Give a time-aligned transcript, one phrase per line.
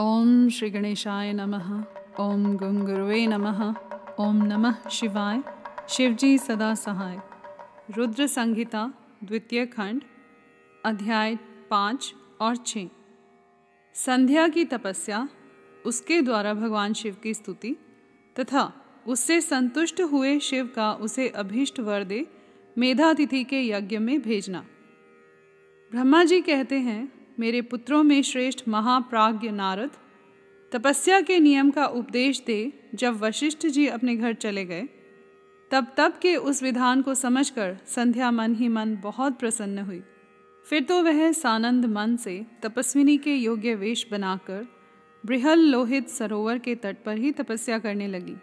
[0.00, 1.84] ओम श्री गणेशाय नमः।
[2.20, 3.74] ओम गुंगुरुवे नमः।
[4.20, 5.42] ओम नमः शिवाय।
[5.88, 7.20] शिवजी सदा सहाय।
[7.96, 8.92] रुद्र संहिता,
[9.24, 10.02] द्वितीय खंड,
[10.84, 11.36] अध्याय
[11.70, 12.78] पाँच और छ।
[13.94, 15.28] संध्या की तपस्या,
[15.86, 17.76] उसके द्वारा भगवान शिव की स्तुति,
[18.40, 18.72] तथा
[19.06, 22.26] उससे संतुष्ट हुए शिव का उसे अभीष्ट वर दे
[22.78, 24.66] मेधातिथि के यज्ञ में भेजना।
[25.90, 29.90] ब्रह्मा जी कहते हैं मेरे पुत्रों में श्रेष्ठ महाप्राज्ञ नारद,
[30.72, 34.88] तपस्या के नियम का उपदेश दे जब वशिष्ठ जी अपने घर चले गए,
[35.70, 40.02] तब तब के उस विधान को समझकर संध्या मन ही मन बहुत प्रसन्न हुई।
[40.66, 44.66] फिर तो वह सानंद मन से तपस्विनी के योग्य वेश बनाकर
[45.26, 48.36] बृहल लोहित सरोवर के तट पर ही तपस्या करने लगी।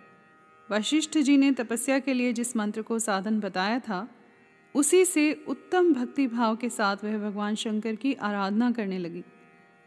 [0.71, 4.07] वशिष्ठ जी ने तपस्या के लिए जिस मंत्र को साधन बताया था
[4.75, 9.23] उसी से उत्तम भक्ति भाव के साथ वह भगवान शंकर की आराधना करने लगी।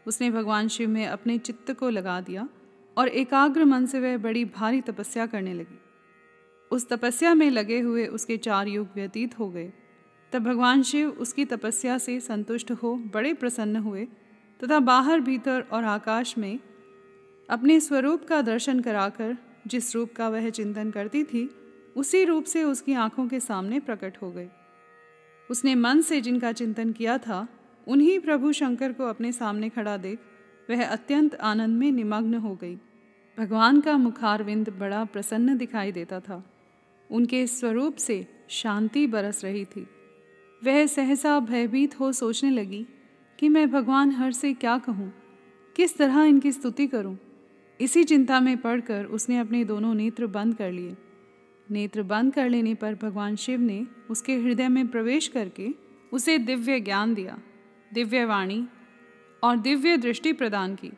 [0.07, 2.49] उसने भगवान शिव में अपने चित्त को लगा दिया
[2.97, 5.79] और एकाग्र मन से वह बड़ी भारी तपस्या करने लगी।
[6.71, 9.73] उस तपस्या में लगे हुए उसके चार युग व्यतीत हो गए।
[10.31, 14.07] तब भगवान शिव उसकी तपस्या से संतुष्ट हो बड़े प्रसन्न हुए
[14.63, 16.59] तथा बाहर भीतर और आकाश में
[17.49, 21.49] अपने स्वरूप का दर्शन कराकर जिस रूप का वह चिंतन करती थी,
[21.95, 24.47] उसी रूप से उसकी आँखों के सामने प्रकट हो गई
[25.51, 27.47] उसने मन से जिनका चिंतन किया था,
[27.87, 30.19] उन्हीं प्रभु शंकर को अपने सामने खड़ा देख,
[30.69, 32.75] वह अत्यंत आनंद में निमग्न हो गई।
[33.39, 36.43] भगवान का मुखारविंद बड़ा प्रसन्न दिखाई देता था।
[37.11, 39.87] उनके स्वरूप से शांति बरस रही थी।
[40.63, 42.87] वह सहसा भयभीत हो सोचने लगी
[43.39, 45.13] कि मैं भगवान हर से क्या कहूँ?
[45.75, 47.17] किस तरह इनकी स्तुति करूँ?
[47.81, 50.97] इसी चिंता में पड़कर उसने अपने दोनों नेत्र बंद कर लिए।
[51.71, 55.69] नेत्र बंद कर लेने पर भगवान शिव ने उसके हृदय में प्रवेश करके
[56.13, 57.39] उसे दिव्य ज्ञान दिया,
[57.93, 58.67] दिव्य वाणी
[59.43, 60.91] और दिव्य दृष्टि प्रदान की।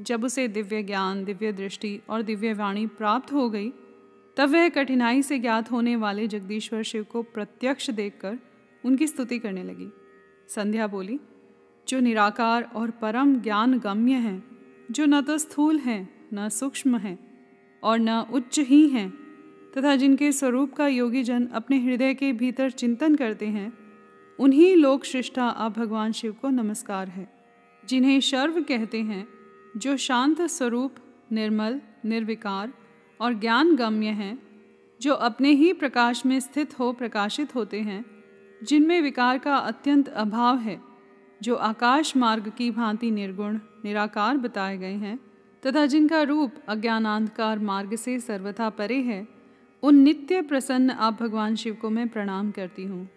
[0.00, 3.70] जब उसे दिव्य ज्ञान, दिव्य दृष्टि और दिव्य वाणी प्राप्त हो गई,
[4.36, 8.38] तब वह कठिनाई से ज्ञात होने वाले जगदीश्वर शिव को प्रत्यक्ष देखकर
[8.84, 9.92] उनकी स्तुति करने लगी।
[10.48, 11.20] संध्या बोली,
[11.88, 14.44] जो निराकार और परम ज्ञान गम्य हैं,
[14.90, 17.18] जो न तो स्थूल हैं, न सूक्ष्म हैं
[17.82, 19.23] और न उच्च ही हैं
[19.76, 23.78] तथा जिनके स्वरूप का योगी जन अपने हृदय के भीतर चिंतन करते हैं,
[24.38, 27.28] उन्हीं लोक श्रेष्ठा आप भगवान शिव को नमस्कार है,
[27.88, 29.28] जिन्हें शर्व कहते हैं,
[29.76, 30.94] जो शांत स्वरूप,
[31.32, 32.72] निर्मल, निर्विकार
[33.20, 34.42] और ज्ञान गम्य हैं,
[35.00, 38.04] जो अपने ही प्रकाश में स्थित हो प्रकाशित होते हैं,
[38.62, 40.80] जिनमें विकार का अत्यंत अभाव है,
[41.42, 45.20] जो आकाश मार्ग की भांति निर्गुण, निराकार बताए गए हैं,
[45.66, 49.33] तथा जिनका रूप अज्ञानांधकार मार्ग से सर्वथा परे है
[49.84, 53.08] उन नित्य प्रसन्न आप भगवान शिव को मैं प्रणाम करती हूँ,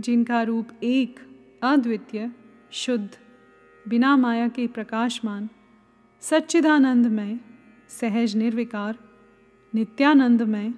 [0.00, 1.20] जिनका रूप एक,
[1.62, 2.30] अद्वितीय,
[2.70, 3.18] शुद्ध,
[3.88, 5.48] बिना माया के प्रकाशमान,
[6.20, 7.40] सच्चिदानंदमय,
[7.88, 8.98] सहज निर्विकार,
[9.74, 10.74] नित्यानंदमय,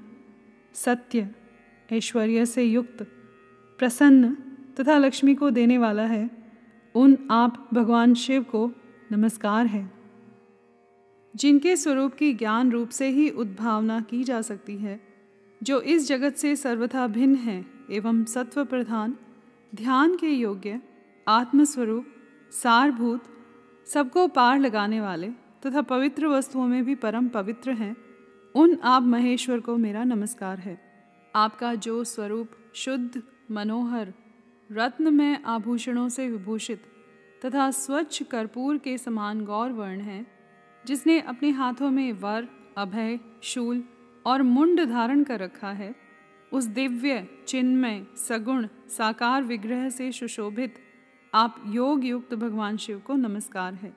[0.75, 1.31] सत्य,
[1.93, 3.03] ऐश्वर्य से युक्त,
[3.79, 4.37] प्रसन्न
[4.81, 6.31] तथा लक्ष्मी को देने वाला है,
[6.95, 8.73] उन आप भगवान शिव को
[9.13, 9.93] नमस्कार है।
[11.37, 15.14] जिनके स्वरूप की ज्ञान रूप से ही उद्भावना की जा सकती है
[15.63, 19.17] जो इस जगत से सर्वथा भिन्न है एवं सत्व प्रधान
[19.75, 20.81] ध्यान के योग्य,
[21.29, 22.07] आत्मस्वरूप,
[22.53, 23.25] सारभूत,
[23.87, 25.29] सबको पार लगाने वाले
[25.67, 27.97] तथा पवित्र वस्तुओं में भी परम पवित्र हैं,
[28.55, 30.79] उन आप महेश्वर को मेरा नमस्कार है।
[31.35, 34.13] आपका जो स्वरूप शुद्ध, मनोहर
[34.73, 36.83] रत्न में आभूषणों से विभूषित
[37.45, 40.27] तथा स्वच्छ कर्पूर के समान गौर वर्ण है,
[40.87, 43.85] जिसने अपने हाथों में वर, अभय, शूल
[44.27, 45.95] और मुंड धारण कर रखा है,
[46.53, 50.75] उस दिव्य, चिन्मय, सगुण, साकार विग्रह से सुशोभित,
[51.35, 53.97] आप योग युक्त भगवान शिव को नमस्कार है।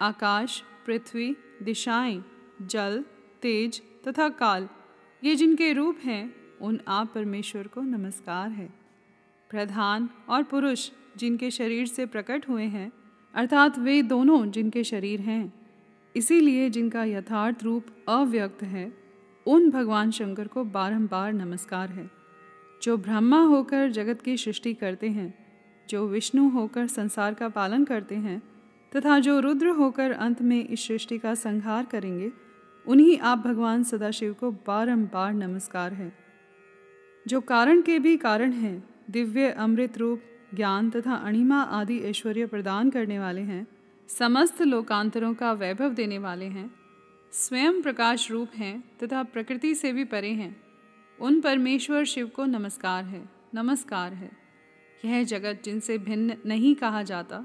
[0.00, 2.24] आकाश, पृथ्वी, दिशाएँ,
[2.62, 3.04] जल,
[3.42, 4.68] तेज तथा काल,
[5.24, 8.74] ये जिनके रूप हैं, उन आप परमेश्वर को नमस्कार है।
[9.50, 12.92] प्रधान और पुरुष जिनके शरीर से प्रकट हुए हैं,
[13.34, 15.52] अर्थात वे दोनों जिनके शरीर हैं,
[16.16, 18.99] इसीलिए जिनका यथार्थ रूप अव्यक्त है
[19.46, 22.10] उन भगवान शंकर को बारंबार नमस्कार है,
[22.82, 25.34] जो ब्रह्मा होकर जगत की सृष्टि करते हैं,
[25.88, 28.42] जो विष्णु होकर संसार का पालन करते हैं,
[28.96, 32.32] तथा जो रुद्र होकर अंत में इस सृष्टि का संहार करेंगे,
[32.86, 36.12] उन्हीं आप भगवान सदाशिव को बारंबार नमस्कार है।
[37.28, 40.22] जो कारण के भी कारण हैं, दिव्य, अमृत रूप,
[40.54, 43.66] ज्ञान तथा अणिमा आदि ऐश्वर्य प्रदान करने वाले हैं,
[44.08, 46.79] समस्त लोकांतरों का वैभव देने वाले हैं
[47.32, 50.56] स्वयं प्रकाश रूप हैं तथा प्रकृति से भी परे हैं।
[51.20, 54.30] उन परमेश्वर शिव को नमस्कार है नमस्कार है।
[55.04, 57.44] यह जगत जिनसे भिन्न नहीं कहा जाता,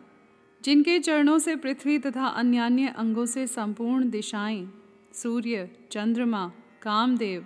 [0.64, 4.74] जिनके चरणों से पृथ्वी तथा अन्य अन्य अंगों से संपूर्ण दिशाएँ,
[5.14, 6.52] सूर्य, चंद्रमा,
[6.82, 7.46] कामदेव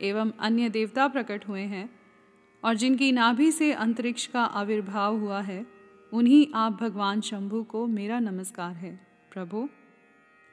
[0.00, 1.90] एवं अन्य देवता प्रकट हुए हैं
[2.64, 5.66] और जिनकी नाभि से अंतरिक्ष का आविर्भाव हुआ है,
[6.12, 9.68] उन्हीं आप भगवान शंभु को मेरा नमस्कार है। प्रभु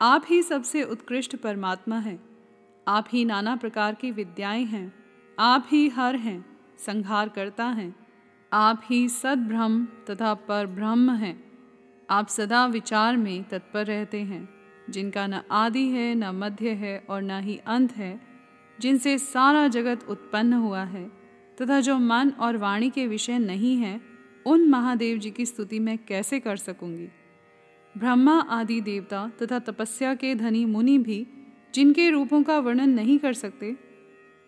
[0.01, 2.29] आप ही सबसे उत्कृष्ट परमात्मा हैं।
[2.87, 4.93] आप ही नाना प्रकार की विद्याएँ हैं।
[5.39, 6.45] आप ही हर हैं
[6.77, 7.95] संहार करता हैं।
[8.53, 11.51] आप ही सद्ब्रह्म तथा पर ब्रह्म हैं।
[12.09, 14.49] आप सदा विचार में तत्पर रहते हैं,
[14.89, 18.21] जिनका न आदि है, न मध्य है और न ही अंत है,
[18.79, 21.11] जिनसे सारा जगत उत्पन्न हुआ है,
[21.61, 24.01] तथा जो मन और वाणी के विषय नहीं है,
[24.45, 27.09] उन महादेव जी की स्तुति मैं कैसे कर सकूँगी?
[27.97, 31.27] ब्रह्मा आदि देवता तथा तपस्या के धनी मुनि भी,
[31.73, 33.75] जिनके रूपों का वर्णन नहीं कर सकते,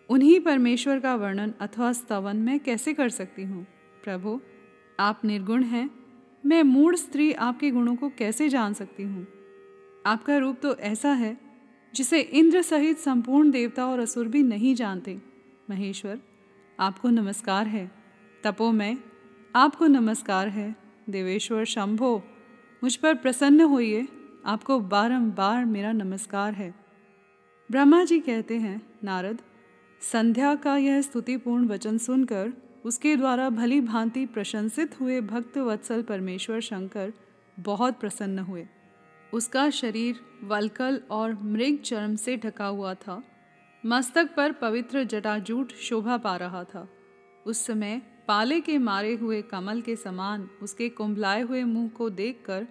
[0.08, 3.66] उन्हीं परमेश्वर का वर्णन अथवा स्तवन मैं कैसे कर सकती हूँ?
[4.04, 4.40] प्रभु,
[5.00, 5.90] आप निर्गुण हैं।
[6.46, 9.26] मैं मूढ़ स्त्री आपके गुणों को कैसे जान सकती हूँ?
[10.06, 11.38] आपका रूप तो ऐसा है,
[11.94, 15.22] जिसे इंद्र सहित संपूर्ण देवता और असुर भी नहीं जानते।
[15.70, 16.18] महेश्वर,
[16.80, 17.90] आपको नमस्कार है।
[18.44, 18.98] तपो में
[19.56, 20.76] आपको नमस्कार है।
[21.10, 22.22] देवेश्वर, शंभो
[22.84, 24.08] मुझ पर प्रसन्न होइए।
[24.46, 26.74] आपको बारंबार मेरा नमस्कार है।
[27.70, 29.38] ब्रह्मा जी कहते हैं, नारद,
[30.00, 32.52] संध्या का यह स्तुतिपूर्ण वचन सुनकर,
[32.84, 37.12] उसके द्वारा भली भांति प्रशंसित हुए भक्त वत्सल परमेश्वर शंकर
[37.60, 38.66] बहुत प्रसन्न हुए।
[39.32, 43.22] उसका शरीर वलकल और मृग चर्म से ढका हुआ था।
[43.86, 46.88] मस्तक पर पवित्र जटाजूट शोभा पा रहा था।
[47.48, 52.66] उस समय पाले के मारे हुए कमल के समान उसके कुंभलाए हुए मुँह को देखकर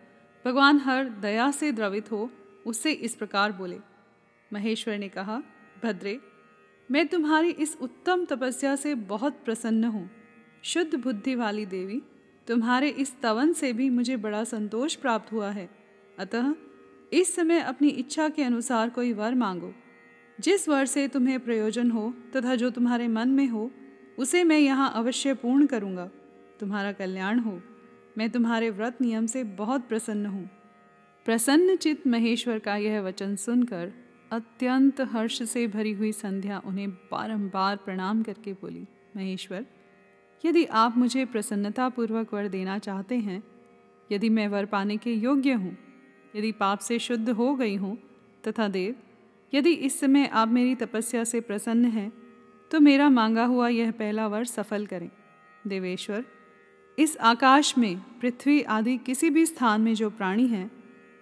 [0.45, 2.29] भगवान हर दया से द्रवित हो
[2.65, 3.79] उससे इस प्रकार बोले,
[4.53, 5.41] महेश्वर ने कहा,
[5.83, 6.19] भद्रे,
[6.91, 10.09] मैं तुम्हारी इस उत्तम तपस्या से बहुत प्रसन्न हूँ।
[10.63, 12.01] शुद्ध बुद्धि वाली देवी,
[12.47, 15.69] तुम्हारे इस तवन से भी मुझे बड़ा संतोष प्राप्त हुआ है।
[16.19, 16.53] अतः
[17.13, 19.73] इस समय अपनी इच्छा के अनुसार कोई वर मांगो।
[20.39, 23.71] जिस वर से तुम्हें प्रयोजन हो तथा जो तुम्हारे मन में हो
[24.17, 26.09] उसे मैं यहाँ अवश्य पूर्ण करूँगा।
[26.59, 27.59] तुम्हारा कल्याण हो।
[28.17, 30.49] मैं तुम्हारे व्रत नियम से बहुत प्रसन्न हूँ।
[31.25, 33.91] प्रसन्न चित महेश्वर का यह वचन सुनकर
[34.31, 38.85] अत्यंत हर्ष से भरी हुई संध्या उन्हें बारंबार प्रणाम करके बोली,
[39.15, 39.65] महेश्वर,
[40.45, 43.43] यदि आप मुझे प्रसन्नतापूर्वक वर देना चाहते हैं,
[44.11, 45.75] यदि मैं वर पाने के योग्य हूँ,
[46.35, 47.97] यदि पाप से शुद्ध हो गई हूँ,
[48.47, 48.95] तथा देव,
[49.53, 52.11] यदि इस समय आप मेरी तपस्या से प्रसन्न हैं
[52.71, 55.09] तो मेरा मांगा हुआ यह पहला वर सफल करें।
[55.67, 56.25] देवेश्वर,
[56.99, 60.71] इस आकाश में, पृथ्वी आदि किसी भी स्थान में जो प्राणी हैं,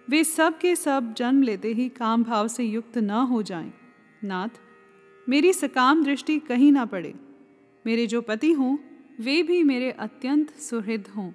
[0.08, 3.72] वे सब के सब जन्म लेते ही काम भाव से युक्त न हो जाएँ।
[4.24, 4.48] नाथ,
[5.28, 7.14] मेरी सकाम दृष्टि कहीं ना पड़े।
[7.86, 8.78] मेरे जो पति हों,
[9.20, 11.32] वे भी मेरे अत्यंत सुहृद हों।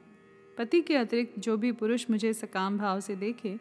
[0.57, 3.59] पति के अतिरिक्त जो भी पुरुष मुझे सकाम भाव से देखे,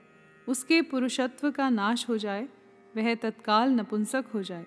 [0.49, 2.49] उसके पुरुषत्व का नाश हो जाए,
[2.97, 4.67] वह तत्काल नपुंसक हो जाए।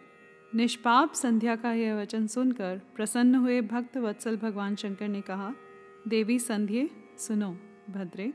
[0.55, 5.53] निष्पाप संध्या का यह वचन सुनकर प्रसन्न हुए भक्त वत्सल भगवान शंकर ने कहा,
[6.07, 7.57] देवी संध्य, सुनो,
[7.89, 8.33] भद्रे,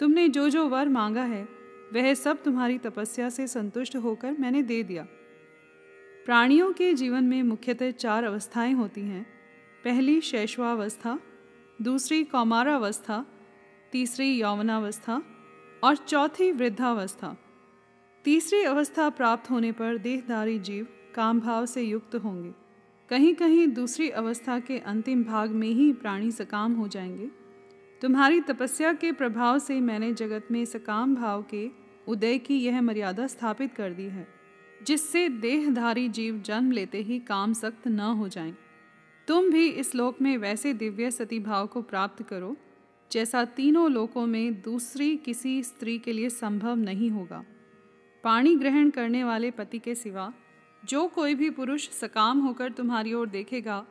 [0.00, 1.48] तुमने जो जो वर मांगा है,
[1.92, 5.06] वह सब तुम्हारी तपस्या से संतुष्ट होकर मैंने दे दिया।
[6.26, 9.26] प्राणियों के जीवन में मुख्यतः चार अवस्थाएँ होती हैं।
[9.84, 11.20] पहली शैशवावस्था,
[11.82, 13.26] दूसरी कौमारावस्था,
[13.92, 15.22] तीसरी यौवनावस्था
[15.84, 17.36] और चौथी वृद्धावस्था।
[18.24, 22.52] तीसरी अवस्था प्राप्त होने पर देहधारी जीव काम भाव से युक्त होंगे।
[23.10, 27.30] कहीं कहीं दूसरी अवस्था के अंतिम भाग में ही प्राणी सकाम हो जाएँगे।
[28.02, 31.68] तुम्हारी तपस्या के प्रभाव से मैंने जगत में सकाम भाव के
[32.08, 34.26] उदय की यह मर्यादा स्थापित कर दी है,
[34.86, 38.56] जिससे देहधारी जीव जन्म लेते ही काम सख्त न हो जाएँ।
[39.28, 42.56] तुम भी इस लोक में वैसे दिव्य सती भाव को प्राप्त करो,
[43.12, 47.44] जैसा तीनों लोकों में दूसरी किसी स्त्री के लिए संभव नहीं होगा।
[48.24, 50.32] पाणी ग्रहण करने वाले पति के सिवा
[50.84, 53.84] जो कोई भी पुरुष सकाम होकर तुम्हारी ओर देखेगा,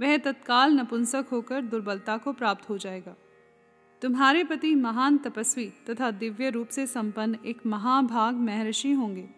[0.00, 3.16] वह तत्काल नपुंसक होकर दुर्बलता को प्राप्त हो जाएगा।
[4.02, 9.28] तुम्हारे पति महान तपस्वी तथा दिव्य रूप से संपन्न एक महाभाग महर्षि होंगे,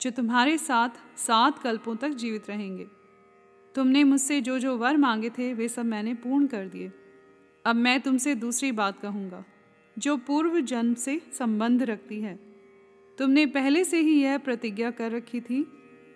[0.00, 2.86] जो तुम्हारे साथ सात कल्पों तक जीवित रहेंगे।
[3.74, 6.92] तुमने मुझसे जो जो वर मांगे थे, वे सब मैंने पूर्ण कर दिए।
[7.64, 9.44] अब मैं तुमसे दूसरी बात कहूँगा,
[9.98, 12.38] जो पूर्व जन्म से संबंध रखती है।
[13.18, 15.66] तुमने पहले से ही यह प्रतिज्ञा कर रखी थी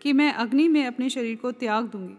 [0.05, 2.15] कि मैं अग्नि में अपने शरीर को त्याग दूँगी।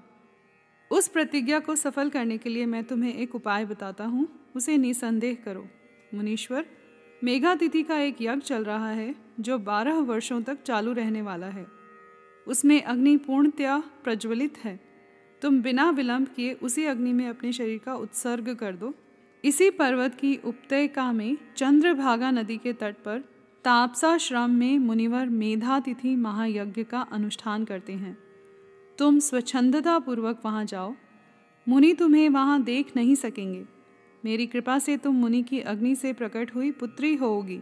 [0.92, 5.38] उस प्रतिज्ञा को सफल करने के लिए मैं तुम्हें एक उपाय बताता हूँ, उसे निसंदेह
[5.46, 5.68] करो।
[6.14, 6.66] मुनीश्वर,
[7.24, 11.68] मेघातिथि का एक यज्ञ चल रहा है, जो बारह वर्षों तक चालू रहने वाला है।
[12.48, 14.80] उसमें अग्नि पूर्णतया प्रज्वलित है।
[15.42, 18.94] तुम बिना विलंब किए उसी अग्नि में अपने शरीर का उत्सर्ग कर दो।
[19.44, 23.35] इसी पर्वत की उपत्यका में चंद्रभागा नदी के तट पर
[23.66, 28.18] तापसाश्रम में मुनिवर मेधातिथि महायज्ञ का अनुष्ठान करते हैं।
[28.98, 30.96] तुम स्वच्छंदता पूर्वक वहाँ जाओ।
[31.70, 33.66] मुनि तुम्हें वहाँ देख नहीं सकेंगे।
[34.26, 37.62] मेरी कृपा से तुम मुनि की अग्नि से प्रकट हुई पुत्री होगी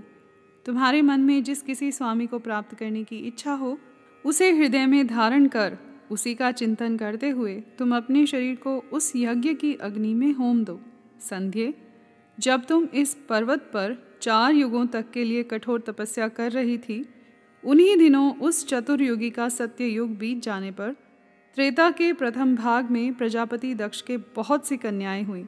[0.66, 3.78] तुम्हारे मन में जिस किसी स्वामी को प्राप्त करने की इच्छा हो,
[4.26, 5.78] उसे हृदय में धारण कर,
[6.12, 10.64] उसी का चिंतन करते हुए तुम अपने शरीर को उस यज्ञ की अग्नि में होम
[10.64, 10.82] दो।
[11.22, 11.74] संध्य,
[12.40, 17.06] जब तुम इस पर्वत पर चार युगों तक के लिए कठोर तपस्या कर रही थी,
[17.64, 20.92] उन्हीं दिनों उस चतुर्युगी का सत्य युग बीत जाने पर
[21.56, 25.48] त्रेता के प्रथम भाग में प्रजापति दक्ष के बहुत सी कन्याएँ हुई।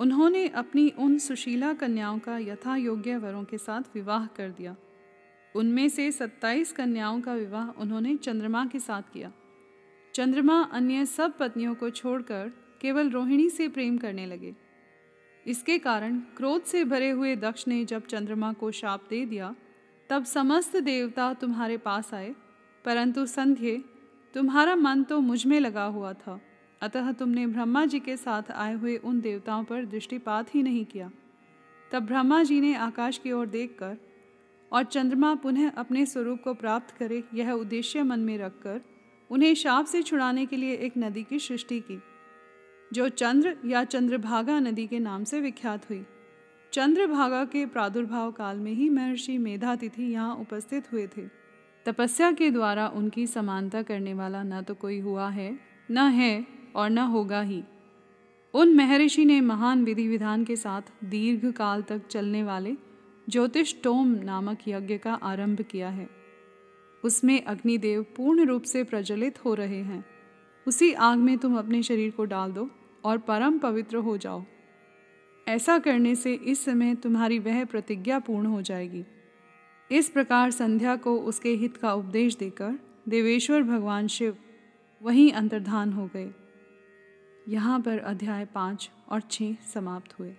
[0.00, 4.76] उन्होंने अपनी उन सुशीला कन्याओं का यथा योग्य वरों के साथ विवाह कर दिया।
[5.56, 9.32] उनमें से सत्ताईस कन्याओं का विवाह उन्होंने चंद्रमा के साथ किया।
[10.14, 14.54] चंद्रमा अन्य सब पत्नियों को छोड़कर केवल रोहिणी से प्रेम करने लगे।
[15.46, 19.54] इसके कारण क्रोध से भरे हुए दक्ष ने जब चंद्रमा को शाप दे दिया,
[20.10, 22.34] तब समस्त देवता तुम्हारे पास आए।
[22.84, 23.84] परंतु संध्य,
[24.34, 26.40] तुम्हारा मन तो मुझमें लगा हुआ था।
[26.82, 31.10] अतः तुमने ब्रह्मा जी के साथ आए हुए उन देवताओं पर दृष्टिपात ही नहीं किया।
[31.92, 33.96] तब ब्रह्मा जी ने आकाश की ओर देखकर,
[34.72, 38.80] और चंद्रमा पुनः अपने स्वरूप को प्राप्त करे यह उद्देश्य मन में रखकर,
[39.30, 42.02] उन्हें शाप से छुड़ाने के लिए एक नदी की सृष्टि की।
[42.94, 46.04] जो चंद्र या चंद्रभागा नदी के नाम से विख्यात हुई।
[46.72, 51.22] चंद्रभागा के प्रादुर्भाव काल में ही महर्षि मेधातिथि यहाँ उपस्थित हुए थे।
[51.86, 55.58] तपस्या के द्वारा उनकी समानता करने वाला न तो कोई हुआ है,
[55.90, 56.46] न है
[56.76, 57.62] और न होगा ही।
[58.54, 62.76] उन महर्षि ने महान विधि विधान के साथ दीर्घ काल तक चलने वाले
[63.28, 66.08] ज्योतिष टोम नामक यज्ञ का आरंभ किया है।
[67.04, 70.04] उसमें अग्निदेव पूर्ण रूप से प्रज्वलित हो रहे हैं।
[70.66, 72.70] उसी आग में तुम अपने शरीर को डाल दो।
[73.04, 74.44] और परम पवित्र हो जाओ।
[75.48, 79.04] ऐसा करने से इस समय तुम्हारी वह प्रतिज्ञा पूर्ण हो जाएगी।
[79.90, 84.36] इस प्रकार संध्या को उसके हित का उपदेश देकर देवेश्वर भगवान शिव
[85.02, 86.34] वहीं अंतर्धान हो गए।
[87.48, 90.34] यहाँ पर अध्याय पाँच और छः समाप्त हुए।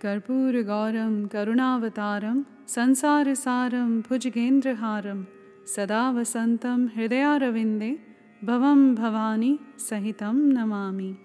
[0.00, 5.26] कर्पूर गौरम, करुणावतारम, संसार सारम, भुजगेंद्रहारम,
[5.66, 7.98] सदा वसंतम, हृदयारविंदे,
[8.44, 11.16] भवम भवानी, सहितम नमामि।